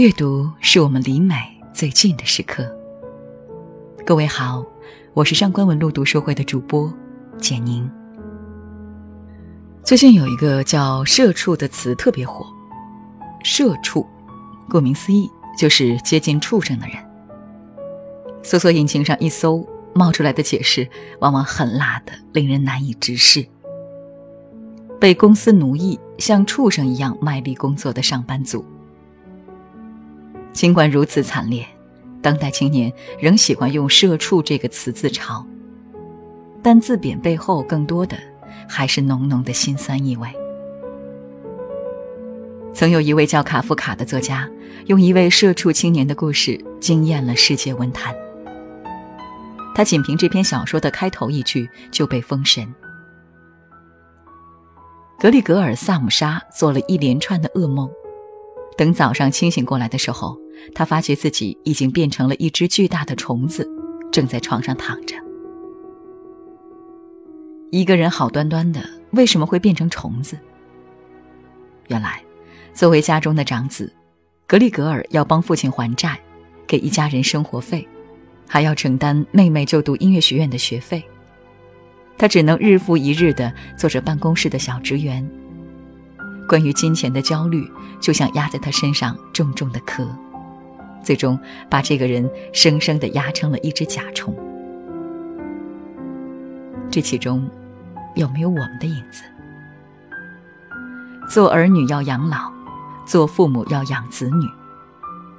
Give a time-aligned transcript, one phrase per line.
[0.00, 1.36] 阅读是我们离美
[1.74, 2.66] 最近的时刻。
[4.06, 4.64] 各位好，
[5.12, 6.90] 我是上官文路读书会的主播
[7.36, 7.86] 简宁。
[9.84, 12.46] 最近有一个叫“社畜”的词特别火
[13.44, 14.06] ，“社畜”
[14.70, 16.96] 顾名思义就是接近畜生的人。
[18.42, 20.88] 搜索引擎上一搜，冒出来的解释
[21.20, 23.46] 往往很辣的，令人难以直视。
[24.98, 28.64] 被公司奴役，像畜生一样卖力工作的上班族。
[30.52, 31.64] 尽管如此惨烈，
[32.20, 35.44] 当代青年仍喜欢用“社畜”这个词自嘲，
[36.62, 38.16] 但字贬背后更多的
[38.68, 40.28] 还是浓浓的心酸意味。
[42.72, 44.48] 曾有一位叫卡夫卡的作家，
[44.86, 48.14] 用一位社畜青年的故事惊艳了世界文坛。
[49.74, 52.66] 他仅凭这篇小说的开头一句就被封神。
[55.18, 57.90] 格里格尔·萨姆沙做了一连串的噩梦，
[58.76, 60.38] 等早上清醒过来的时候，
[60.74, 63.68] 他发觉自己已经变成了一只巨大的虫子，
[64.10, 65.14] 正在床上躺着。
[67.70, 68.80] 一个人好端端的，
[69.12, 70.38] 为什么会变成虫子？
[71.88, 72.22] 原来，
[72.72, 73.92] 作为家中的长子，
[74.46, 76.18] 格里格尔要帮父亲还债，
[76.66, 77.86] 给一家人生活费，
[78.48, 81.02] 还要承担妹妹就读音乐学院的学费。
[82.18, 85.28] 他只能日复一日地做着办公室的小职员。
[86.50, 87.70] 关于金钱的焦虑，
[88.00, 90.04] 就像压在他身上重重的壳，
[91.00, 94.34] 最终把这个人生生的压成了一只甲虫。
[96.90, 97.48] 这其中，
[98.16, 99.22] 有没有我们的影子？
[101.28, 102.50] 做儿女要养老，
[103.06, 104.44] 做父母要养子女，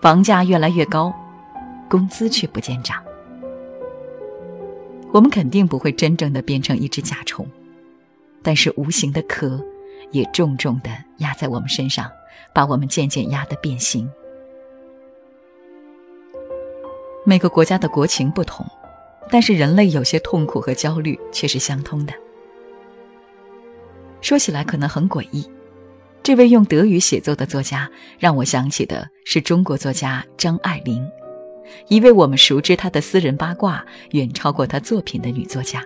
[0.00, 1.12] 房价越来越高，
[1.90, 2.96] 工资却不见涨。
[5.10, 7.44] 我们肯定不会真正的变成一只甲虫，
[8.40, 9.60] 但是无形的壳
[10.12, 12.10] 也重重的压在我们身上，
[12.54, 14.08] 把我们渐渐压得变形。
[17.24, 18.64] 每个国家的国情不同，
[19.30, 22.12] 但是人类有些痛苦和焦虑却是相通的。
[24.20, 25.48] 说起来可能很诡异，
[26.22, 31.04] 这位用德语写作的作家让我想起的是中国作家张爱玲。
[31.88, 35.84] 一位我们熟知她的私人八卦远超过她作品的女作家。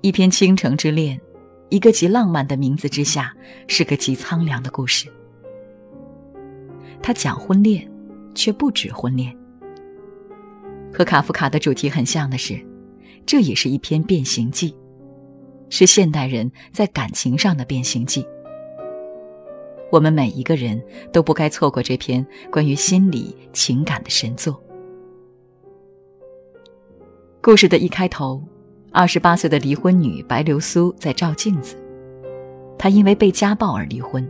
[0.00, 1.18] 一篇《倾城之恋》，
[1.70, 3.34] 一个极浪漫的名字之下，
[3.66, 5.08] 是个极苍凉的故事。
[7.02, 7.90] 他讲婚恋，
[8.34, 9.36] 却不止婚恋。
[10.92, 12.58] 和卡夫卡的主题很像的是，
[13.26, 14.76] 这也是一篇变形记，
[15.68, 18.24] 是现代人在感情上的变形记。
[19.90, 20.80] 我们每一个人
[21.12, 24.60] 都不该错过这篇关于心理情感的神作。
[27.42, 28.42] 故事的一开头，
[28.96, 31.74] 二十八岁的离婚女白流苏在照镜子。
[32.78, 34.24] 她因为被家暴而离婚，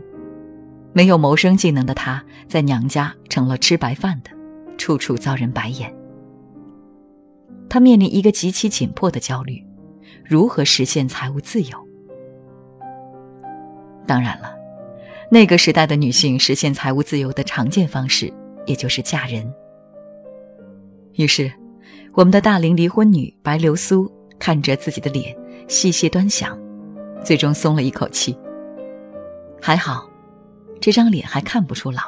[0.91, 4.31] 没有谋生技能的她在娘家成了吃白饭的，
[4.75, 5.93] 处处遭人白眼。
[7.69, 9.63] 她面临一个极其紧迫的焦虑：
[10.23, 11.77] 如何实现财务自由？
[14.07, 14.55] 当然了。
[15.29, 18.33] 那个时代的女性实现财务自由的常见方式，
[18.65, 19.47] 也就是嫁人。
[21.13, 21.51] 于是，
[22.13, 24.11] 我们的大龄离婚女白流苏
[24.45, 25.35] 看着自己的脸，
[25.67, 26.55] 细细端详，
[27.23, 28.37] 最终松了一口气。
[29.59, 30.07] 还好，
[30.79, 31.99] 这张脸还看不出老。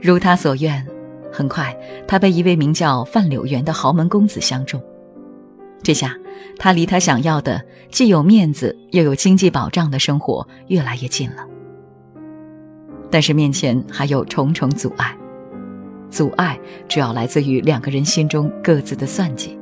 [0.00, 0.86] 如他所愿，
[1.32, 1.76] 很快
[2.06, 4.80] 他被一位名叫范柳园的豪门公子相中。
[5.82, 6.14] 这下，
[6.60, 7.60] 他离他想要的
[7.90, 11.44] 既有面子又有经济保障的生活越来越近了。
[13.10, 15.18] 但是面前还有重重阻碍，
[16.08, 16.56] 阻碍
[16.86, 19.58] 主要来自于两个人心中各自的算计。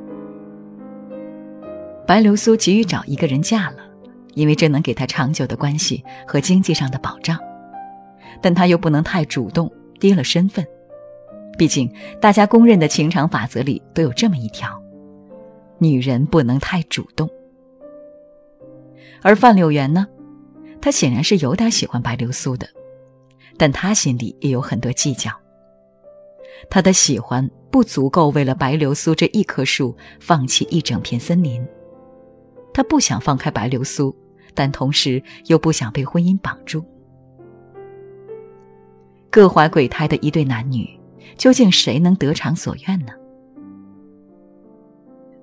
[2.07, 3.79] 白流苏急于找一个人嫁了，
[4.33, 7.37] 因为这能给她长久的关系和经济上的保障，
[8.41, 9.69] 但她又不能太主动，
[9.99, 10.65] 低了身份。
[11.57, 11.91] 毕竟
[12.21, 14.81] 大家公认的情场法则里都有这么一条。
[15.79, 17.29] 女人不能太主动，
[19.21, 20.07] 而范柳原呢，
[20.81, 22.67] 他显然是有点喜欢白流苏的，
[23.57, 25.29] 但他心里也有很多计较。
[26.69, 31.63] 他的喜欢不足够为了白流苏这一棵树放弃一整片森林，
[32.77, 34.15] 他不想放开白流苏，
[34.53, 36.85] 但同时又不想被婚姻绑住。
[39.31, 40.87] 各怀鬼胎的一对男女，
[41.37, 43.11] 究竟谁能得偿所愿呢？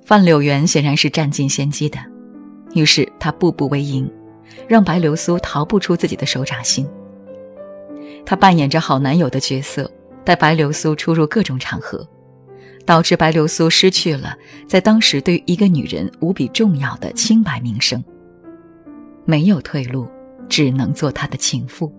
[0.04, 1.98] 范柳原显然是占尽先机的，
[2.72, 4.08] 于是他步步为营，
[4.68, 6.88] 让白流苏逃不出自己的手掌心。
[8.24, 9.90] 他扮演着好男友的角色，
[10.24, 12.08] 带白流苏出入各种场合，
[12.86, 14.34] 导致白流苏失去了
[14.66, 18.02] 在当时对一个女人无比重要的清白名声。
[19.24, 20.06] 没有退路，
[20.48, 21.92] 只能做他的情妇。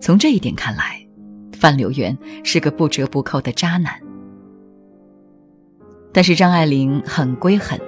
[0.00, 1.04] 从这一点看来，
[1.52, 3.92] 范柳原是个不折不扣的渣男。
[6.12, 7.80] 但是张爱玲很归狠，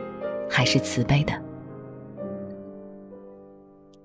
[0.50, 1.32] 还是慈悲的。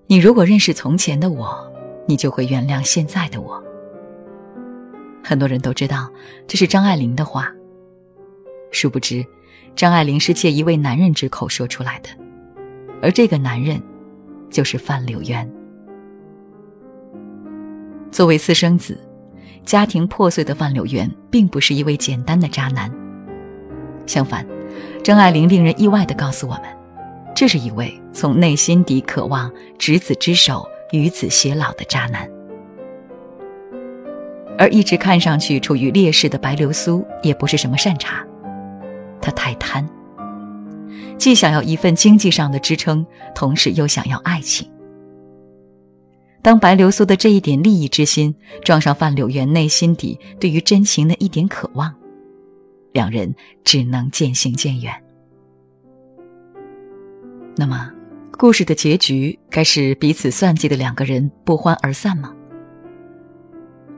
[0.05, 1.73] 你如果认识从前的我，
[2.07, 3.63] 你就会原谅现在的我。
[5.23, 6.11] 很多人都知道
[6.47, 7.49] 这是张爱玲的话，
[8.71, 9.25] 殊不知，
[9.75, 12.09] 张爱玲是借一位男人之口说出来的，
[13.01, 13.81] 而这个男人，
[14.51, 15.49] 就是范柳原。
[18.11, 18.99] 作为私生子，
[19.65, 22.91] 家庭破碎的范柳原，并不是一位简单的渣男。
[24.05, 24.45] 相反，
[25.03, 26.63] 张爱玲令人意外地告诉我们，
[27.33, 32.29] 这是一位从内心底渴望执子之手与子偕老的渣男。
[34.57, 38.25] 而一直看上去处于劣势的白流苏，也不是什么善茬，
[39.21, 39.87] 他太贪，
[41.17, 44.69] 既想要一份经济上的支撑，同时又想要爱情。
[46.41, 51.93] 当白流苏的这一点利益之心撞上范柳原内心底对于真情的一点渴望。
[52.91, 53.33] 两人
[53.63, 54.93] 只能渐行渐远。
[57.55, 57.89] 那么，
[58.37, 62.35] 故事的结局该是彼此算计的两个人不欢而散吗？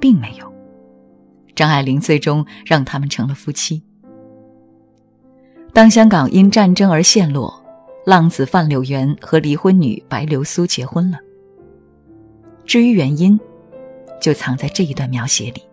[0.05, 0.53] 并没有，
[1.55, 3.81] 张爱玲最终让他们成了夫妻。
[5.73, 7.59] 当香港因战争而陷落，
[8.05, 11.17] 浪子范柳原和离婚女白流苏结婚了。
[12.65, 13.39] 至于原因，
[14.21, 15.63] 就藏在这一段描写里。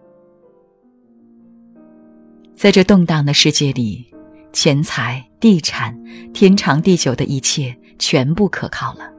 [2.56, 4.06] 在这动荡的世界里，
[4.50, 5.94] 钱财、地产、
[6.32, 9.12] 天长地久的一切全部可靠了。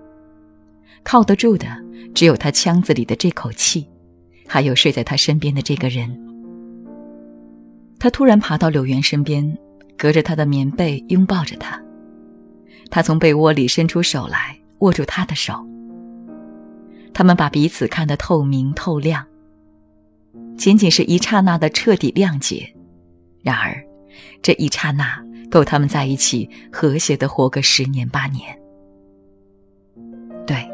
[1.03, 1.67] 靠得住的
[2.15, 3.87] 只有他腔子里的这口气，
[4.47, 6.19] 还有睡在他身边的这个人。
[7.99, 9.57] 他突然爬到柳原身边，
[9.97, 11.81] 隔着他的棉被拥抱着他。
[12.89, 15.65] 他从被窝里伸出手来，握住他的手。
[17.13, 19.25] 他们把彼此看得透明透亮。
[20.57, 22.71] 仅仅是一刹那的彻底谅解。
[23.41, 23.83] 然而，
[24.41, 28.57] 这一刹那够他们在一起和谐的活个十年八年。
[30.45, 30.69] 对，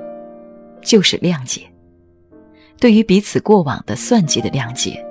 [0.82, 1.62] 就是谅解。
[2.80, 5.06] 对于彼此过往的算计的谅解，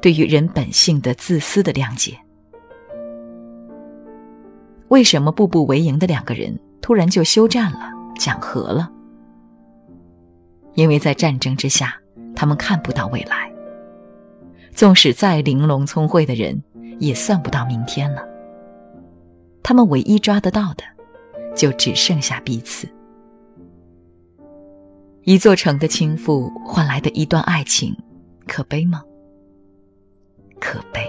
[0.00, 2.18] 对于人本性的自私的谅解。
[4.88, 8.90] 为什么步步为营的两个人突然就休战了，讲和了？
[10.74, 11.96] 因为在战争之下，
[12.34, 13.50] 他们看不到未来。
[14.72, 16.62] 纵使再玲珑聪慧的人。
[17.00, 18.24] 也算不到明天了。
[19.64, 20.84] 他们唯一抓得到的，
[21.52, 22.88] 就只剩下彼此。
[25.24, 27.96] 一座城的倾覆换来的一段爱情，
[28.46, 29.02] 可悲吗？
[30.60, 31.00] 可悲。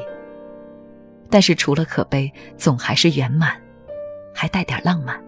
[1.30, 3.52] 但是除了可悲，总还是圆满，
[4.34, 5.22] 还带点浪漫。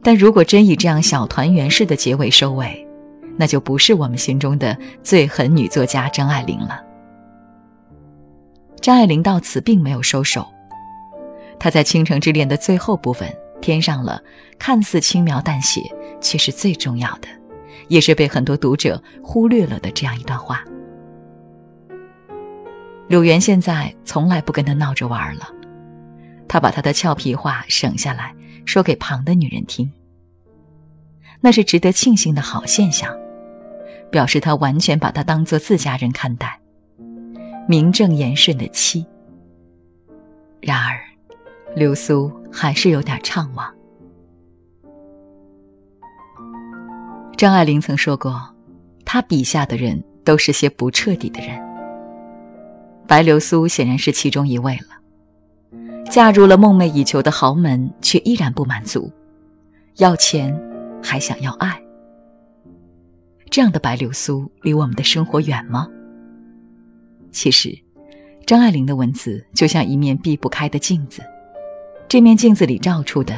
[0.00, 2.86] 但如果真以这样小团圆式的结尾收尾，
[3.36, 6.80] 那就不是我们心中的最狠女作家张爱玲了。
[8.80, 10.46] 张爱玲到此并没有收手，
[11.58, 13.28] 她在《倾城之恋》的最后部分
[13.64, 14.22] 添上了
[14.58, 15.80] 看似轻描淡写，
[16.20, 17.28] 却是最重要的，
[17.88, 20.62] 也是被很多读者忽略了的这样一段话。
[23.08, 25.48] 柳原现在从来不跟他闹着玩了，
[26.46, 28.34] 他把他的俏皮话省下来
[28.66, 29.90] 说给旁的女人听，
[31.40, 33.16] 那是值得庆幸的好现象，
[34.10, 36.60] 表示他完全把他当做自家人看待。
[37.66, 39.06] 名正言顺的妻。
[40.60, 41.00] 然而，
[41.74, 43.68] 流苏还是有点怅惘。
[47.36, 48.40] 张爱玲曾说过，
[49.04, 51.60] 她笔下的人都是些不彻底的人。
[53.08, 54.94] 白流苏显然是其中一位了。
[56.08, 59.10] 嫁入了梦寐以求的豪门，却依然不满足，
[59.96, 60.56] 要钱，
[61.02, 61.82] 还想要爱。
[63.50, 65.88] 这样的白流苏离我们的生活远吗？
[67.32, 67.76] 其实，
[68.46, 71.20] 张爱玲的文字就像一面避不开的镜子，
[72.14, 73.34] 这面镜子里照出的，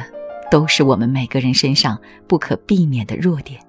[0.51, 3.59] 都是我们每个人身上不可避免的弱点。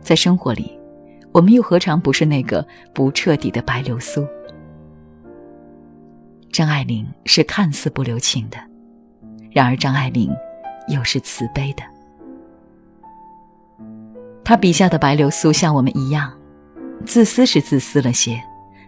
[0.00, 0.72] 在生活里，
[1.30, 4.26] 我们又何尝不是那个不彻底的白流苏？
[6.50, 8.56] 张爱玲是看似不留情的，
[9.50, 10.34] 然而张爱玲
[10.88, 11.82] 又是慈悲的。
[14.42, 16.32] 她笔下的白流苏像我们一样。
[17.04, 18.42] 自私是自私了些，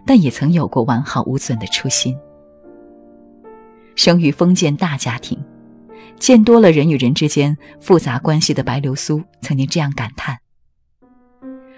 [0.07, 2.17] 但也曾有过完好无损的初心。
[3.95, 5.37] 生于封建大家庭，
[6.17, 10.37] 见多了人与人之间复杂关系的白流苏曾经这样感叹：“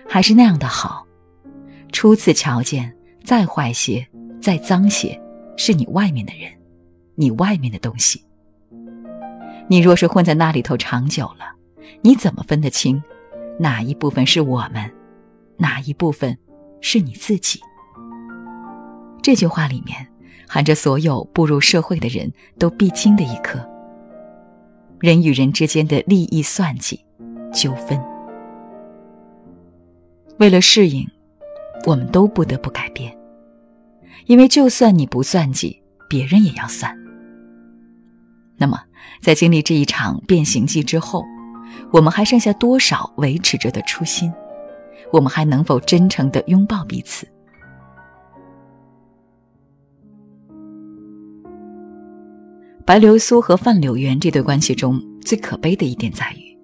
[0.07, 1.05] 还是那样的好。
[1.91, 2.93] 初次瞧见，
[3.23, 4.05] 再坏些，
[4.41, 5.19] 再脏些，
[5.57, 6.51] 是你外面的人，
[7.15, 8.23] 你外面的东西。
[9.67, 11.55] 你若是混在那里头长久了，
[12.01, 13.01] 你怎么分得清
[13.57, 14.91] 哪一部分是我们，
[15.57, 16.37] 哪一部分
[16.81, 17.59] 是你自己。
[19.23, 20.05] 这句话里面
[20.47, 23.59] 含着所有步入社会的人都必经的一课：
[24.99, 27.03] 人与人之间的利益算计、
[27.53, 27.99] 纠纷。
[30.37, 31.07] 为了适应，
[31.85, 33.15] 我们都不得不改变，
[34.25, 36.95] 因为就算你不算计，别人也要算。
[38.57, 38.79] 那么，
[39.21, 41.23] 在经历这一场变形记之后，
[41.91, 44.31] 我们还剩下多少维持着的初心？
[45.11, 47.27] 我们还能否真诚的拥抱彼此？
[52.85, 56.55] 白流苏和范柳园这对关系中最可悲的一点在于，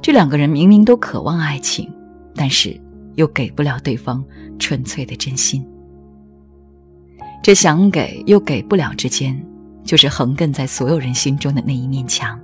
[0.00, 1.92] 这两个人明明都渴望爱情，
[2.34, 2.80] 但是
[3.16, 4.24] 又给不了对方
[4.58, 5.62] 纯粹的真心。
[7.42, 9.38] 这想给又给不了之间。
[9.84, 12.38] 就是横亘在所有人心中的那一面墙，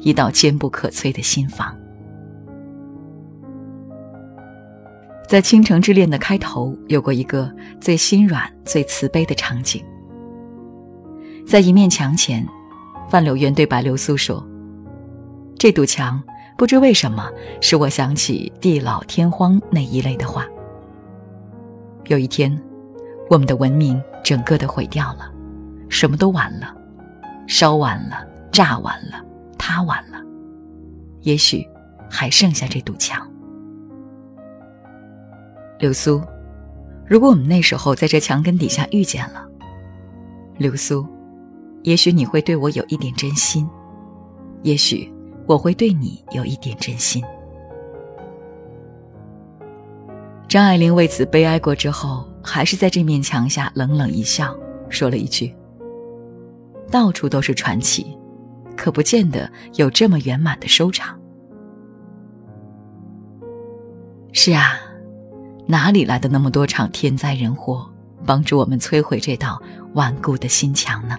[0.00, 1.72] 一道坚不可摧的心房。
[5.28, 7.48] 在《倾城之恋》的开头，有过一个
[7.80, 9.84] 最心软、最慈悲的场景。
[11.48, 12.46] 在一面墙前，
[13.08, 14.46] 范柳原对白流苏说
[15.56, 16.22] ：“这堵墙，
[16.58, 17.26] 不知为什么
[17.62, 20.46] 使我想起地老天荒那一类的话。
[22.08, 22.54] 有一天，
[23.30, 25.32] 我们的文明整个的毁掉了。”
[25.88, 26.76] 什么都完了，
[27.46, 29.24] 烧完了，炸完了，
[29.56, 30.22] 塌完了，
[31.22, 31.66] 也许
[32.10, 33.26] 还剩下这堵墙。
[35.78, 36.20] 流苏，
[37.06, 39.48] 如果我们那时候在这墙根底下遇见了，
[40.58, 41.06] 流苏，
[41.82, 43.68] 也许你会对我有一点真心，
[44.62, 45.10] 也许
[45.46, 47.22] 我会对你有一点真心。
[50.48, 54.56] 张爱玲为此悲哀过之后，还是在这面墙下冷冷一笑，
[54.88, 55.54] 说了一句。
[56.90, 58.16] 到处都是传奇，
[58.74, 61.18] 可不见得有这么圆满的收场。
[64.32, 64.80] 是啊，
[65.66, 67.86] 哪里来的那么多场天灾人祸，
[68.24, 69.60] 帮助我们摧毁这道
[69.92, 71.18] 顽固的心墙呢？